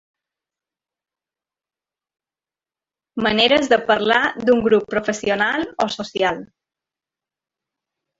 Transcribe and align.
Maneres 3.27 3.69
de 3.73 3.79
parlar 3.91 4.21
d'un 4.47 4.63
grup 4.69 4.87
professional 4.95 5.67
o 5.87 5.87
social. 5.97 6.41